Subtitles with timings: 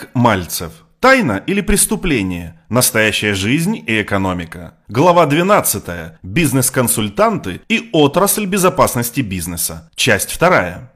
[0.00, 0.72] Олег Мальцев.
[1.00, 2.60] Тайна или преступление?
[2.68, 4.74] Настоящая жизнь и экономика.
[4.88, 5.82] Глава 12.
[6.22, 9.90] Бизнес-консультанты и отрасль безопасности бизнеса.
[9.94, 10.90] Часть 2.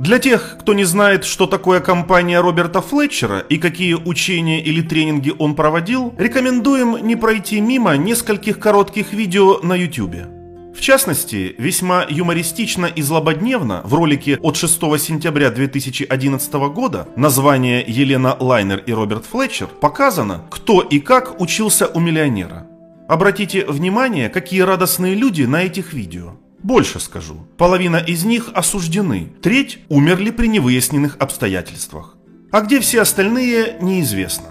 [0.00, 5.32] Для тех, кто не знает, что такое компания Роберта Флетчера и какие учения или тренинги
[5.38, 10.35] он проводил, рекомендуем не пройти мимо нескольких коротких видео на YouTube.
[10.76, 18.36] В частности, весьма юмористично и злободневно в ролике от 6 сентября 2011 года название Елена
[18.38, 22.66] Лайнер и Роберт Флетчер показано, кто и как учился у миллионера.
[23.08, 26.34] Обратите внимание, какие радостные люди на этих видео.
[26.62, 27.46] Больше скажу.
[27.56, 32.16] Половина из них осуждены, треть умерли при невыясненных обстоятельствах.
[32.52, 34.48] А где все остальные, неизвестно.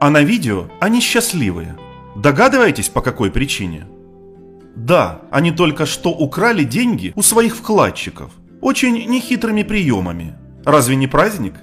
[0.00, 1.76] А на видео они счастливые.
[2.16, 3.86] Догадываетесь, по какой причине?
[4.76, 8.30] Да, они только что украли деньги у своих вкладчиков.
[8.60, 10.36] Очень нехитрыми приемами.
[10.64, 11.54] Разве не праздник?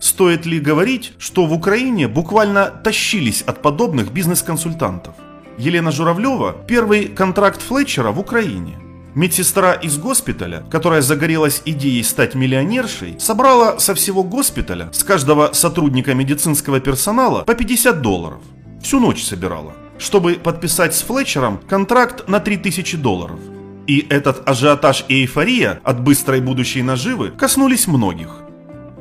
[0.00, 5.14] Стоит ли говорить, что в Украине буквально тащились от подобных бизнес-консультантов?
[5.58, 8.78] Елена Журавлева– первый контракт Флетчера в Украине.
[9.14, 16.14] Медсестра из госпиталя, которая загорелась идеей стать миллионершей, собрала со всего госпиталя, с каждого сотрудника
[16.14, 18.40] медицинского персонала по 50 долларов.
[18.82, 23.38] Всю ночь собирала чтобы подписать с Флетчером контракт на 3000 долларов.
[23.86, 28.42] И этот ажиотаж и эйфория от быстрой будущей наживы коснулись многих.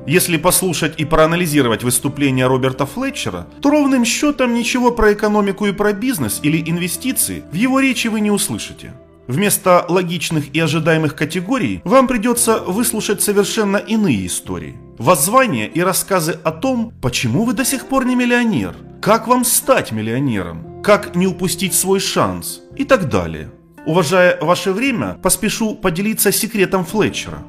[0.08, 5.94] Если послушать и проанализировать выступление Роберта Флетчера, то ровным счетом ничего про экономику и про
[5.94, 8.94] бизнес или инвестиции в его речи вы не услышите.
[9.28, 14.76] Вместо логичных и ожидаемых категорий вам придется выслушать совершенно иные истории.
[14.98, 19.92] Воззвания и рассказы о том, почему вы до сих пор не миллионер, как вам стать
[19.92, 23.52] миллионером, как не упустить свой шанс и так далее.
[23.86, 27.40] Уважая ваше время, поспешу поделиться секретом Флетчера.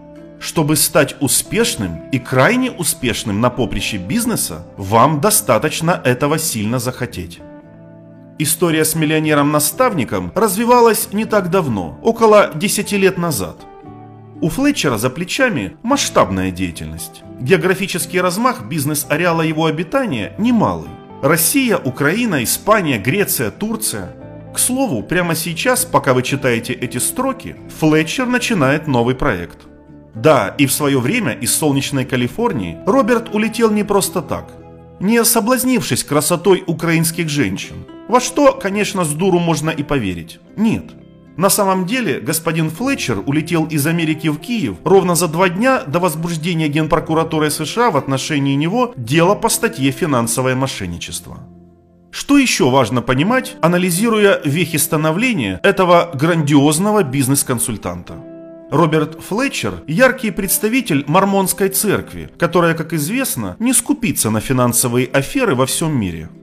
[0.41, 7.41] Чтобы стать успешным и крайне успешным на поприще бизнеса, вам достаточно этого сильно захотеть.
[8.39, 13.59] История с миллионером-наставником развивалась не так давно, около 10 лет назад.
[14.41, 17.23] У Флетчера за плечами масштабная деятельность.
[17.39, 20.89] Географический размах бизнес-ареала его обитания немалый.
[21.23, 24.17] Россия, Украина, Испания, Греция, Турция.
[24.55, 29.59] К слову, прямо сейчас, пока вы читаете эти строки, Флетчер начинает новый проект.
[30.15, 34.51] Да, и в свое время из солнечной Калифорнии Роберт улетел не просто так.
[34.99, 37.85] Не соблазнившись красотой украинских женщин.
[38.09, 40.41] Во что, конечно, с дуру можно и поверить.
[40.57, 40.85] Нет.
[41.37, 45.99] На самом деле, господин Флетчер улетел из Америки в Киев ровно за два дня до
[45.99, 51.39] возбуждения Генпрокуратуры США в отношении него дела по статье «Финансовое мошенничество».
[52.11, 58.15] Что еще важно понимать, анализируя вехи становления этого грандиозного бизнес-консультанта?
[58.71, 65.67] Роберт Флетчер– яркий представитель мормонской церкви, которая, как известно, не скупится на финансовые аферы во
[65.67, 66.29] всем мире–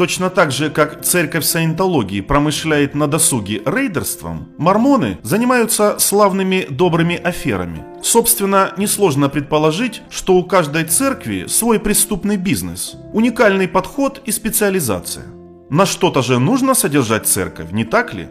[0.00, 7.84] Точно так же, как церковь саентологии промышляет на досуге рейдерством, мормоны занимаются славными добрыми аферами.
[8.02, 15.26] Собственно, несложно предположить, что у каждой церкви свой преступный бизнес, уникальный подход и специализация.
[15.68, 18.26] На что-то же нужно содержать церковь, не так ли?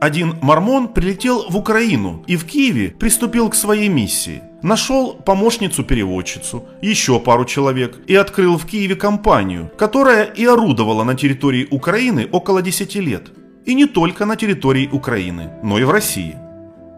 [0.00, 4.42] Один мормон прилетел в Украину и в Киеве приступил к своей миссии.
[4.62, 11.66] Нашел помощницу-переводчицу, еще пару человек и открыл в Киеве компанию, которая и орудовала на территории
[11.70, 13.28] Украины около 10 лет.
[13.64, 16.36] И не только на территории Украины, но и в России.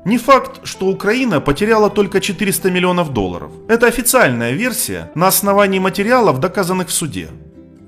[0.05, 3.53] Не факт, что Украина потеряла только 400 миллионов долларов.
[3.69, 7.29] Это официальная версия на основании материалов, доказанных в суде.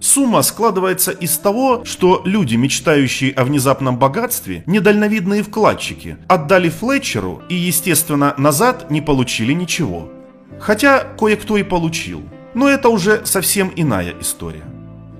[0.01, 7.55] Сумма складывается из того, что люди, мечтающие о внезапном богатстве, недальновидные вкладчики, отдали Флетчеру и,
[7.55, 10.11] естественно, назад не получили ничего.
[10.59, 12.23] Хотя кое-кто и получил.
[12.55, 14.65] Но это уже совсем иная история.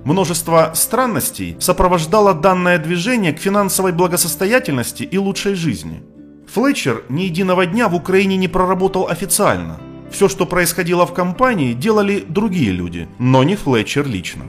[0.03, 6.03] Множество странностей сопровождало данное движение к финансовой благосостоятельности и лучшей жизни.
[6.51, 9.79] Флетчер ни единого дня в Украине не проработал официально.
[10.11, 14.43] Все, что происходило в компании, делали другие люди, но не Флетчер лично.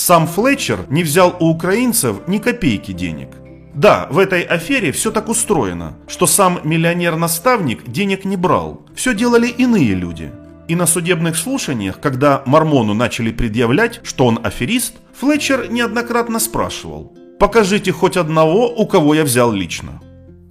[0.00, 3.28] Сам Флетчер не взял у украинцев ни копейки денег.
[3.74, 8.86] Да, в этой афере все так устроено, что сам миллионер-наставник денег не брал.
[8.94, 10.32] Все делали иные люди.
[10.68, 17.92] И на судебных слушаниях, когда Мормону начали предъявлять, что он аферист, Флетчер неоднократно спрашивал «Покажите
[17.92, 20.00] хоть одного, у кого я взял лично».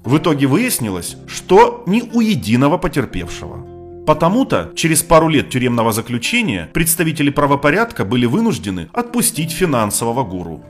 [0.06, 3.69] В итоге выяснилось, что ни у единого потерпевшего.
[4.10, 10.64] Потому-то через пару лет тюремного заключения представители правопорядка были вынуждены отпустить финансового гуру.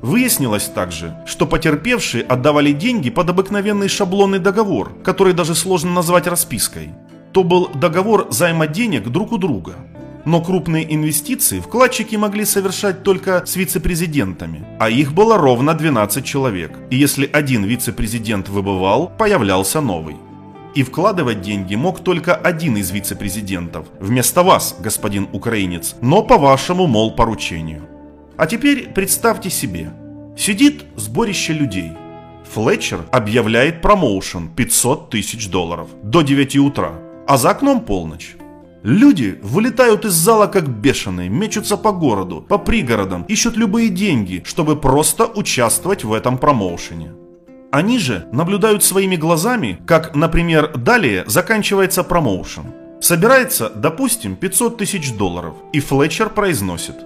[0.00, 6.90] Выяснилось также, что потерпевшие отдавали деньги под обыкновенный шаблонный договор, который даже сложно назвать распиской.
[7.30, 9.74] То был договор займа денег друг у друга.
[10.24, 16.76] Но крупные инвестиции вкладчики могли совершать только с вице-президентами, а их было ровно 12 человек.
[16.90, 20.16] И если один вице-президент выбывал, появлялся новый.
[20.74, 26.86] И вкладывать деньги мог только один из вице-президентов, вместо вас, господин украинец, но по вашему,
[26.86, 27.82] мол, поручению.
[28.38, 29.92] А теперь представьте себе,
[30.36, 31.92] сидит сборище людей.
[32.54, 36.92] Флетчер объявляет промоушен 500 тысяч долларов до 9 утра,
[37.26, 38.36] а за окном полночь.
[38.82, 44.76] Люди вылетают из зала как бешеные, мечутся по городу, по пригородам, ищут любые деньги, чтобы
[44.76, 47.12] просто участвовать в этом промоушене.
[47.72, 52.66] Они же наблюдают своими глазами, как, например, далее заканчивается промоушен.
[53.00, 56.96] Собирается, допустим, 500 тысяч долларов, и Флетчер произносит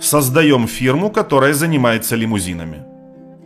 [0.00, 2.84] «Создаем фирму, которая занимается лимузинами».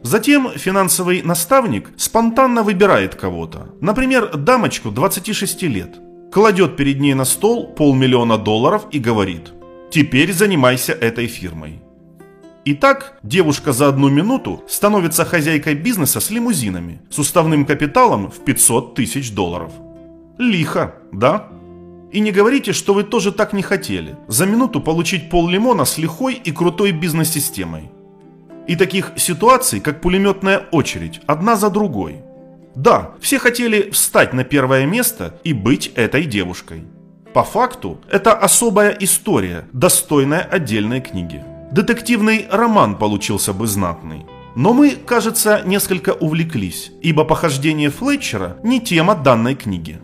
[0.04, 5.96] Затем финансовый наставник спонтанно выбирает кого-то, например, дамочку 26 лет,
[6.32, 9.52] кладет перед ней на стол полмиллиона долларов и говорит
[9.90, 11.82] «Теперь занимайся этой фирмой».
[12.70, 18.94] Итак, девушка за одну минуту становится хозяйкой бизнеса с лимузинами, с уставным капиталом в 500
[18.94, 19.72] тысяч долларов.
[20.36, 21.48] Лихо, да?
[22.12, 24.16] И не говорите, что вы тоже так не хотели.
[24.28, 27.90] За минуту получить пол лимона с лихой и крутой бизнес-системой.
[28.66, 32.16] И таких ситуаций, как пулеметная очередь, одна за другой.
[32.74, 36.84] Да, все хотели встать на первое место и быть этой девушкой.
[37.32, 41.42] По факту, это особая история, достойная отдельной книги.
[41.70, 44.24] Детективный роман получился бы знатный.
[44.56, 50.00] Но мы, кажется, несколько увлеклись, ибо похождение Флетчера не тема данной книги.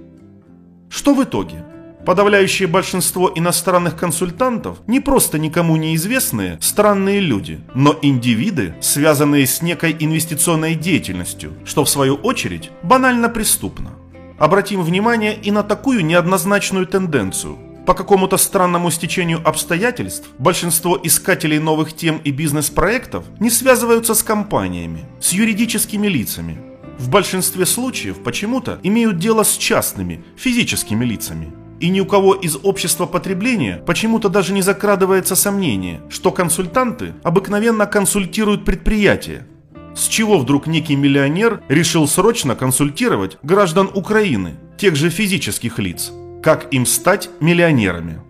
[0.91, 1.65] Что в итоге?
[2.05, 9.97] Подавляющее большинство иностранных консультантов не просто никому неизвестные странные люди, но индивиды, связанные с некой
[9.99, 13.93] инвестиционной деятельностью, что в свою очередь банально преступно.
[14.39, 17.57] Обратим внимание и на такую неоднозначную тенденцию.
[17.87, 25.05] По какому-то странному стечению обстоятельств большинство искателей новых тем и бизнес-проектов не связываются с компаниями,
[25.21, 26.59] с юридическими лицами.
[26.99, 31.53] В большинстве случаев почему-то имеют дело с частными, физическими лицами.
[31.81, 37.85] И ни у кого из общества потребления почему-то даже не закрадывается сомнение, что консультанты обыкновенно
[37.85, 39.47] консультируют предприятия.
[39.95, 46.13] С чего вдруг некий миллионер решил срочно консультировать граждан Украины, тех же физических лиц?
[46.45, 48.21] Как им стать миллионерами?